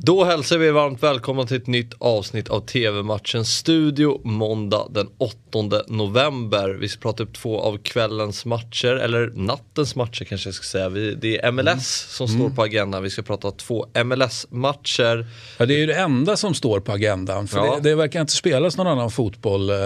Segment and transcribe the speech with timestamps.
[0.00, 5.38] Då hälsar vi varmt välkomna till ett nytt avsnitt av TV-matchen Studio måndag den 8
[5.88, 6.68] november.
[6.80, 10.88] Vi ska prata upp två av kvällens matcher, eller nattens matcher kanske jag ska säga.
[10.88, 11.80] Vi, det är MLS mm.
[11.80, 12.40] som mm.
[12.40, 13.02] står på agendan.
[13.02, 15.26] Vi ska prata två MLS-matcher.
[15.58, 17.48] Ja, det är ju det enda som står på agendan.
[17.48, 17.74] För ja.
[17.74, 19.76] det, det verkar inte spelas någon annan fotboll eh,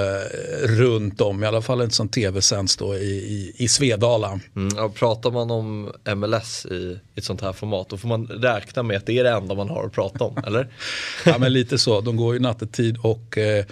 [0.62, 4.40] runt om, i alla fall inte som tv-sänds då i, i, i Svedala.
[4.56, 8.82] Mm, ja, pratar man om MLS i ett sånt här format, då får man räkna
[8.82, 10.68] med att det är det enda man har att prata om, eller?
[11.24, 12.00] ja, men lite så.
[12.00, 13.64] De går ju nattetid och eh,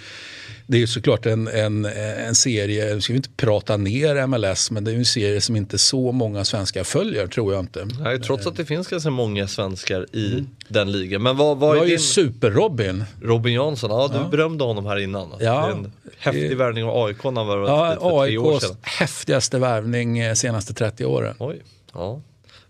[0.71, 4.71] det är ju såklart en, en, en serie, nu ska vi inte prata ner MLS,
[4.71, 7.87] men det är ju en serie som inte så många svenskar följer, tror jag inte.
[7.99, 10.47] Nej, trots att det finns ganska många svenskar i mm.
[10.67, 11.23] den ligan.
[11.23, 11.99] Men vad, vad är din...
[11.99, 13.03] Super-Robin.
[13.21, 14.27] Robin Jansson, ja du ja.
[14.31, 15.33] berömde honom här innan.
[15.39, 15.71] Ja.
[15.71, 18.77] En häftig värvning av AIK när han var ja, för tre år sedan.
[18.81, 21.35] häftigaste värvning eh, senaste 30 åren.
[21.39, 21.61] Oj.
[21.93, 22.21] Ja.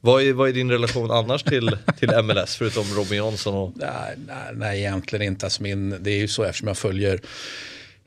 [0.04, 3.54] Vad är, vad är din relation annars till, till MLS förutom Robin Jansson?
[3.54, 3.72] Och...
[3.76, 5.46] Nej, nej, nej, egentligen inte.
[5.46, 7.22] Alltså min, det är ju så eftersom jag följer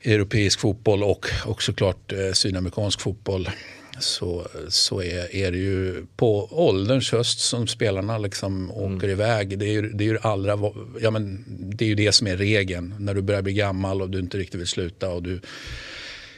[0.03, 3.49] europeisk fotboll och, och såklart eh, sydamerikansk fotboll
[3.99, 8.97] så, så är, är det ju på ålderns höst som spelarna liksom mm.
[8.97, 9.59] åker iväg.
[9.59, 10.59] Det är, ju, det, är ju allra,
[11.01, 12.95] ja, men det är ju det som är regeln.
[12.99, 15.39] När du börjar bli gammal och du inte riktigt vill sluta och du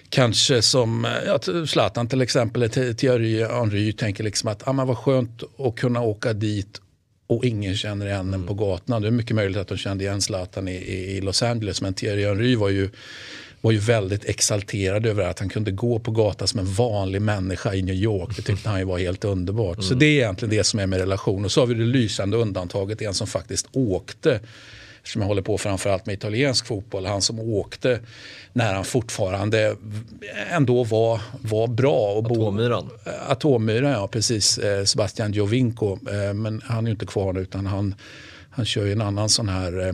[0.10, 5.44] kanske som ja, Zlatan till exempel, Thierry Henry tänker liksom att ah, men vad skönt
[5.58, 6.82] att kunna åka dit
[7.28, 8.34] och ingen känner igen mm.
[8.34, 9.00] en på gatorna.
[9.00, 12.26] Det är mycket möjligt att de kände igen Zlatan i, i Los Angeles men Thierry
[12.26, 12.90] Henry var ju
[13.62, 17.74] var ju väldigt exalterad över att han kunde gå på gatan som en vanlig människa
[17.74, 18.36] i New York.
[18.36, 19.78] Det tyckte han ju var helt underbart.
[19.78, 19.88] Mm.
[19.88, 21.46] Så det är egentligen det som är med relation.
[21.46, 24.40] Och så har vi det lysande undantaget, en som faktiskt åkte
[25.04, 27.06] som jag håller på framförallt med italiensk fotboll.
[27.06, 28.00] Han som åkte
[28.54, 29.76] när han fortfarande
[30.52, 32.14] ändå var, var bra.
[32.14, 32.90] Och Atommyran?
[33.28, 34.58] Atommyran, ja precis.
[34.58, 36.00] Eh, Sebastian Giovinco.
[36.12, 37.96] Eh, men han är ju inte kvar nu utan han,
[38.50, 39.94] han kör ju en annan sån här eh,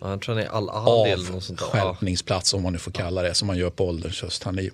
[0.00, 1.66] Ja, jag tror han är Al-Ahly eller något sånt där.
[1.66, 4.42] Skärpningsplats om man nu får kalla det, som man gör på ålderns höst.
[4.42, 4.70] Han är ju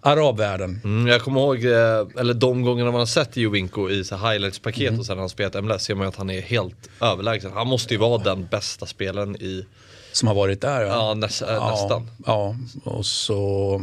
[0.00, 0.80] arabvärlden.
[0.84, 4.88] Mm, jag kommer ihåg, eh, eller de gångerna man har sett Jovinko i så highlights-paket
[4.88, 5.00] mm.
[5.00, 7.52] och sen när han spelat MLS ser man ju att han är helt överlägsen.
[7.52, 9.66] Han måste ju vara den bästa spelaren i...
[10.12, 10.86] Som har varit där ja.
[10.86, 12.10] Ja, näs ja nästan.
[12.26, 13.80] Ja, och så...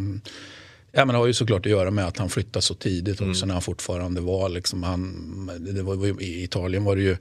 [0.92, 3.24] Ja, men det har ju såklart att göra med att han flyttade så tidigt också
[3.24, 3.48] mm.
[3.48, 7.18] när han fortfarande var liksom, han, det var, I Italien var det ju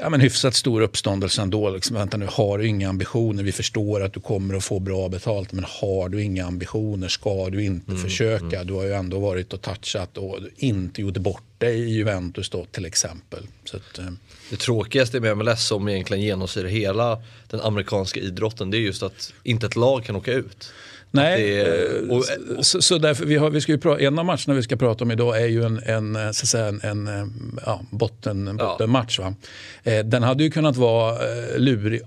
[0.00, 1.70] ja, men hyfsat stor uppståndelse ändå.
[1.70, 3.42] Liksom, vänta nu, har du inga ambitioner?
[3.42, 7.50] Vi förstår att du kommer att få bra betalt, men har du inga ambitioner ska
[7.50, 8.56] du inte mm, försöka.
[8.56, 8.66] Mm.
[8.66, 12.64] Du har ju ändå varit och touchat och inte gjort bort dig i Juventus då
[12.64, 13.46] till exempel.
[13.64, 14.04] Så att, eh.
[14.50, 19.32] Det tråkigaste med MLS som egentligen genomsyrar hela den amerikanska idrotten det är just att
[19.42, 20.72] inte ett lag kan åka ut.
[21.14, 22.24] Nej, är, och,
[22.56, 24.76] och, så, så, därför vi har, vi ska ju prata, en av matcherna vi ska
[24.76, 29.18] prata om idag är ju en, en, så att säga, en, en ja, botten, bottenmatch.
[29.18, 29.34] Va?
[29.82, 32.00] Eh, den hade ju kunnat vara eh, lurig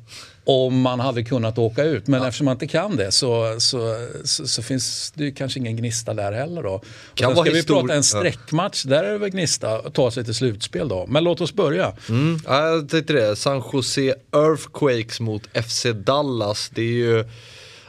[0.45, 2.07] om man hade kunnat åka ut.
[2.07, 2.27] Men ja.
[2.27, 6.31] eftersom man inte kan det så, så, så, så, finns det kanske ingen gnista där
[6.31, 6.63] heller.
[6.63, 6.81] Då.
[7.13, 10.35] Kan ska vi prata en sträckmatch, där är det väl gnista att ta sig till
[10.35, 11.05] slutspel då.
[11.07, 11.93] Men låt oss börja.
[12.09, 12.39] Mm.
[12.45, 16.71] Ja, jag tänkte det, San Jose Earthquakes mot FC Dallas.
[16.73, 17.25] Det är ju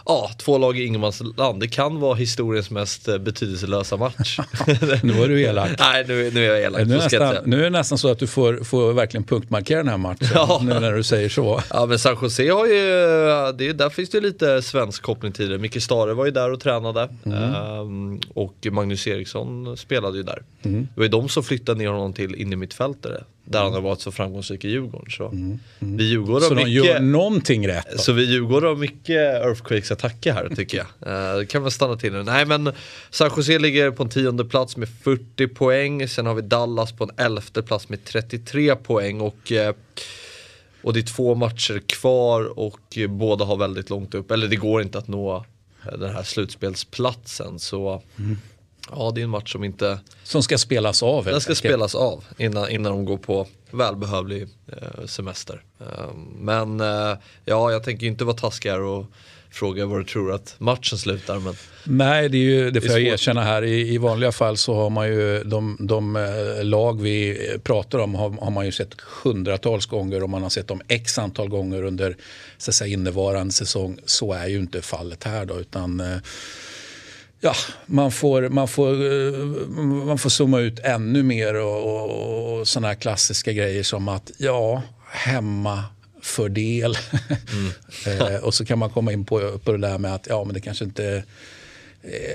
[0.06, 1.60] ja, två lag i ingenmansland.
[1.60, 4.38] Det kan vara historiens mest eh, betydelselösa match.
[5.02, 5.70] nu var du elak.
[5.78, 6.86] Nej, nu, nu är jag elak.
[6.86, 9.88] Nu är, nästan, nu är det nästan så att du får, får verkligen punktmarkera den
[9.88, 10.28] här matchen.
[10.34, 10.60] Ja.
[10.64, 11.62] Nu när du säger så.
[11.70, 12.78] Ja, men San Jose har ju,
[13.52, 15.58] det, där finns det lite svensk koppling till det.
[15.58, 17.08] Micke Stare var ju där och tränade.
[17.24, 17.54] Mm.
[17.54, 20.42] Um, och Magnus Eriksson spelade ju där.
[20.62, 20.88] Mm.
[20.94, 24.12] Det var ju de som flyttade ner honom till innermittfältare där han har varit så
[24.12, 25.10] framgångsrik i Djurgården.
[25.10, 25.58] Så, mm.
[25.80, 25.96] Mm.
[25.96, 27.86] Vi Djurgården så de gör någonting rätt?
[27.92, 27.98] Då.
[27.98, 31.38] Så vi Djurgården har mycket Earthquakes-attacker här tycker jag.
[31.40, 32.22] Uh, kan man stanna till nu.
[32.22, 32.72] Nej men
[33.10, 36.08] San Jose ligger på en tionde plats med 40 poäng.
[36.08, 39.20] Sen har vi Dallas på en elfte plats med 33 poäng.
[39.20, 39.74] Och, uh,
[40.82, 44.30] och det är två matcher kvar och uh, båda har väldigt långt upp.
[44.30, 45.44] Eller det går inte att nå
[45.98, 47.58] den här slutspelsplatsen.
[47.58, 48.38] Så mm.
[48.90, 49.98] Ja, det är en match som inte...
[50.22, 51.24] Som ska spelas av?
[51.24, 55.62] Den ska spelas av innan, innan de går på välbehövlig eh, semester.
[55.80, 59.06] Eh, men eh, ja, jag tänker inte vara taskig här och
[59.50, 61.38] fråga vad du tror att matchen slutar.
[61.38, 63.64] Men Nej, det, är ju, det får jag erkänna här.
[63.64, 68.14] I, I, vanliga fall så har man ju de, de eh, lag vi pratar om
[68.14, 71.82] har, har, man ju sett hundratals gånger och man har sett dem x antal gånger
[71.82, 72.16] under
[72.58, 73.98] så säga, innevarande säsong.
[74.04, 76.16] Så är ju inte fallet här då, utan eh,
[77.40, 77.54] ja,
[77.86, 79.38] man, får, man, får, eh,
[80.06, 84.30] man får zooma ut ännu mer och, och, och sådana här klassiska grejer som att
[84.38, 85.84] ja, hemma
[86.22, 86.98] fördel.
[87.52, 88.24] Mm.
[88.34, 90.54] eh, och så kan man komma in på, på det där med att ja, men
[90.54, 91.24] det kanske inte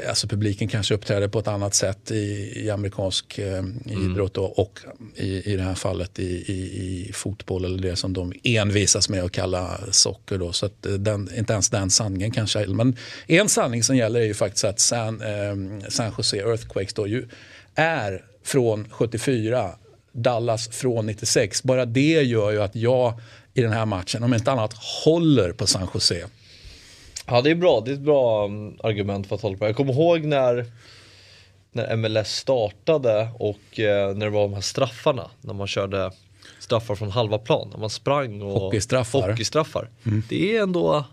[0.10, 4.12] Alltså publiken kanske uppträder på ett annat sätt i, i amerikansk eh, mm.
[4.12, 4.80] idrott och, och,
[5.16, 9.24] i, i det här fallet i, i, i, fotboll eller det som de envisas med
[9.24, 10.38] att kalla socker.
[10.38, 10.52] Då.
[10.52, 12.68] Så att den, inte ens den sanningen kanske.
[12.68, 12.98] Men
[13.28, 17.28] en sanning som gäller är ju faktiskt att San, eh, San Jose Earthquakes då ju
[17.76, 19.72] är från 74,
[20.12, 21.64] Dallas från 96.
[21.64, 23.20] Bara det gör ju att jag
[23.54, 24.74] i den här matchen, om inte annat,
[25.06, 26.26] håller på San Jose.
[27.32, 29.66] Ja det är bra, det är ett bra mm, argument för att hålla på.
[29.66, 30.66] Jag kommer ihåg när,
[31.72, 36.12] när MLS startade och eh, när det var de här straffarna, när man körde
[36.60, 39.30] straffar från halva plan, när man sprang och hockeystraffar.
[39.30, 39.90] hockeystraffar.
[40.04, 40.24] Mm.
[40.30, 41.06] Det är ändå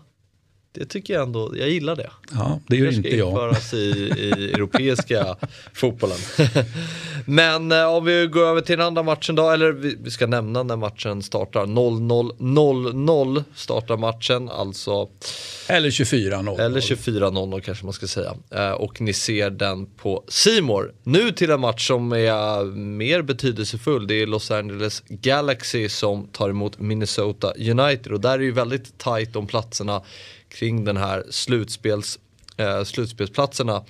[0.71, 2.09] det tycker jag ändå, jag gillar det.
[2.31, 3.53] Ja, det gör inte jag.
[3.53, 5.35] Det ska i, i europeiska
[5.73, 6.17] fotbollen.
[7.25, 10.27] Men eh, om vi går över till den andra matchen då, eller vi, vi ska
[10.27, 11.65] nämna när matchen startar.
[11.65, 15.09] 0-0-0-0 startar matchen, alltså.
[15.67, 16.61] Eller 24-0.
[16.61, 18.35] Eller 24-0 kanske man ska säga.
[18.51, 20.93] Eh, och ni ser den på Simor.
[21.03, 24.07] Nu till en match som är mer betydelsefull.
[24.07, 28.51] Det är Los Angeles Galaxy som tar emot Minnesota United och där är det ju
[28.51, 30.01] väldigt tight om platserna
[30.49, 32.19] kring den här slutspels,
[32.57, 33.83] eh, slutspelsplatserna.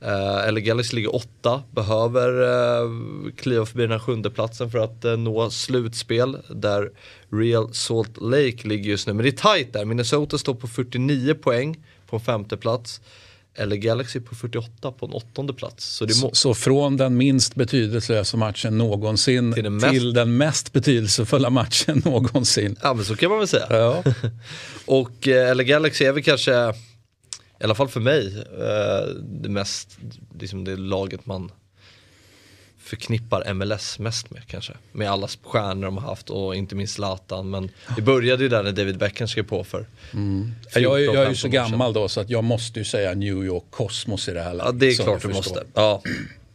[0.00, 2.90] Eh, eller Galaxy ligger åtta, behöver eh,
[3.36, 6.38] kliva förbi den här sjunde platsen för att eh, nå slutspel.
[6.48, 6.90] Där
[7.30, 9.12] Real Salt Lake ligger just nu.
[9.12, 13.00] Men det är tight där, Minnesota står på 49 poäng på en femte plats
[13.58, 15.84] eller Galaxy på 48 på en åttonde plats.
[15.84, 20.72] Så, så, så, från den minst betydelselösa matchen någonsin till den mest, till den mest
[20.72, 22.76] betydelsefulla matchen någonsin.
[22.82, 23.66] Ja men så kan man väl säga.
[23.70, 24.02] Ja.
[24.86, 26.74] och eh, eller Galaxy är väl kanske,
[27.60, 29.98] i alla fall för mig, eh, det mest,
[30.38, 31.50] liksom det laget man
[32.88, 34.72] förknippar MLS mest med kanske.
[34.92, 37.50] Med alla stjärnor de har haft och inte minst Zlatan.
[37.50, 40.52] Men det började ju där när David Beckham skrev på för mm.
[40.74, 43.64] Jag, jag är ju så gammal då så att jag måste ju säga New York
[43.70, 44.66] Kosmos i det här läget.
[44.66, 45.64] Ja det är klart du måste.
[45.74, 46.02] Ja.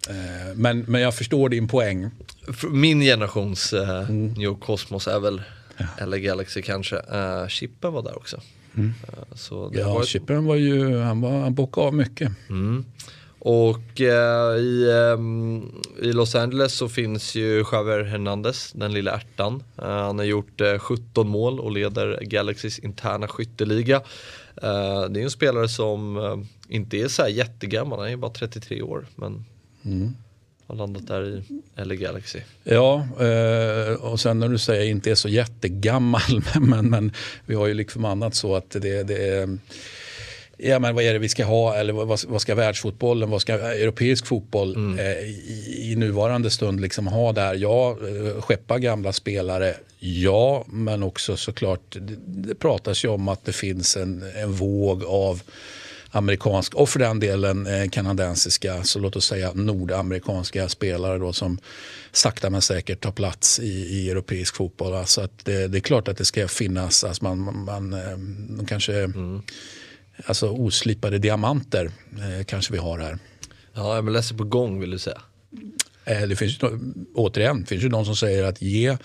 [0.09, 2.09] Eh, men, men jag förstår din poäng.
[2.71, 4.27] Min generations uh, mm.
[4.27, 5.41] New York Kosmos är väl
[5.77, 6.05] ja.
[6.05, 6.95] LA Galaxy kanske.
[6.95, 8.41] Uh, Chippen var där också.
[8.75, 8.87] Mm.
[8.87, 10.03] Uh, så ja, var...
[10.03, 12.31] Chippen var ju, han, var, han bockade av mycket.
[12.49, 12.85] Mm.
[13.45, 19.63] Och eh, i, eh, i Los Angeles så finns ju Javier Hernandez, den lilla ärtan.
[19.77, 23.95] Eh, han har gjort 17 mål och leder Galaxys interna skytteliga.
[24.55, 26.37] Eh, det är en spelare som eh,
[26.75, 29.05] inte är så här jättegammal, han är bara 33 år.
[29.15, 29.45] Men
[29.85, 30.13] mm.
[30.73, 31.43] Har landat där i
[31.75, 32.39] LA Galaxy.
[32.63, 37.11] Ja, eh, och sen när du säger inte är så jättegammal, men, men
[37.45, 39.57] vi har ju liksom annat så att det, det är
[40.57, 43.53] ja, men vad är det vi ska ha eller vad, vad ska världsfotbollen, vad ska
[43.53, 44.99] europeisk fotboll mm.
[44.99, 47.55] eh, i, i, nuvarande stund liksom ha där?
[47.55, 53.45] Ja, eh, skeppa gamla spelare, ja, men också såklart det, det pratas ju om att
[53.45, 55.41] det finns en, en våg av
[56.15, 61.57] amerikanska och för den delen eh, kanadensiska, så låt oss säga nordamerikanska spelare då som
[62.11, 64.93] sakta men säkert tar plats i, i europeisk fotboll.
[64.93, 68.93] Alltså att det, det, är klart att det ska finnas, alltså man, man, eh, kanske
[68.93, 69.41] mm
[70.25, 73.17] alltså oslipade diamanter eh, kanske vi har här.
[73.73, 75.21] Ja, MLS är på gång vill du säga?
[76.05, 76.59] Eh, det finns,
[77.15, 78.97] återigen, det finns ju de som säger att ge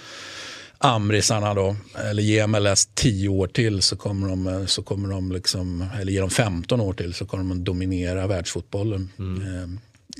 [0.79, 1.77] amrisarna då,
[2.11, 6.13] eller ge MLS 10 år till så kommer de, eh, så kommer de liksom, eller
[6.13, 9.09] ge dem 15 år till så kommer de dominera världsfotbollen.
[9.19, 9.43] Mm.
[9.43, 9.69] Eh,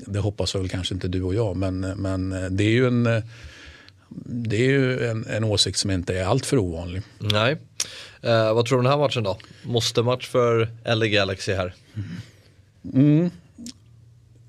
[0.07, 3.23] det hoppas väl kanske inte du och jag, men, men det är ju en
[4.25, 7.01] det är ju en, en åsikt som inte är alltför ovanlig.
[7.19, 7.57] Nej.
[8.21, 9.37] Eh, vad tror du om den här matchen då?
[9.63, 11.73] Måste match för LA Galaxy här?
[12.93, 13.29] Mm.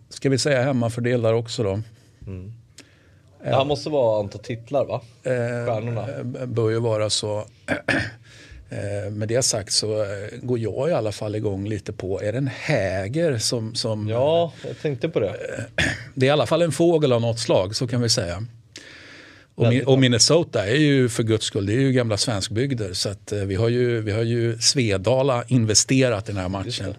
[0.08, 1.82] Ska vi säga hemmafördelare också då?
[2.26, 2.52] Mm.
[3.44, 5.00] Det här måste vara antal titlar va?
[5.22, 6.08] Eh, Stjärnorna.
[6.40, 7.44] Eh, bör ju vara så.
[8.72, 10.06] Eh, med det sagt så
[10.42, 14.08] går jag i alla fall igång lite på, är det en häger som, som...
[14.08, 15.36] Ja, jag tänkte på det.
[16.14, 18.46] Det är i alla fall en fågel av något slag, så kan vi säga.
[19.60, 22.92] Och, och, Minnesota är ju för guds skull, det är ju gamla svenskbygder.
[22.92, 26.94] Så att, eh, vi, har ju, vi har ju Svedala investerat i den här matchen.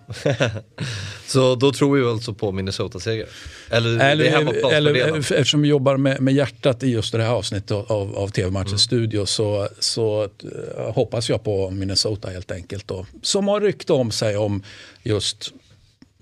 [1.28, 3.28] så då tror vi alltså på Minnesota-seger?
[3.70, 8.16] Eller, eller, eller eftersom vi jobbar med, med hjärtat i just det här avsnittet av,
[8.16, 8.80] av TV-matchens mm.
[8.80, 12.88] studio så, så uh, hoppas jag på Minnesota helt enkelt.
[12.88, 14.64] Då, som har rykte om sig om
[15.04, 15.54] just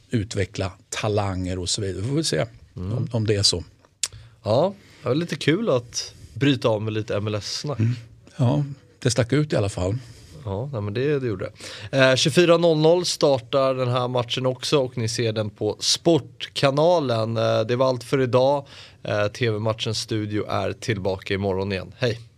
[0.10, 2.02] utveckla talanger och så vidare.
[2.02, 2.98] Vi får vi se mm.
[2.98, 3.64] om, om det är så.
[4.44, 7.80] Ja, det var lite kul att bryta av med lite MLS-snack.
[7.80, 7.96] Mm.
[8.38, 8.64] Ja,
[9.00, 9.96] det stack ut i alla fall.
[10.46, 11.52] Ja, men det, det gjorde
[11.92, 11.98] det.
[11.98, 17.38] Eh, 24.00 startar den här matchen också och ni ser den på Sportkanalen.
[17.38, 18.68] Eh, det var allt för idag.
[19.04, 21.92] Eh, TV-matchens studio är tillbaka imorgon igen.
[21.98, 22.29] Hej!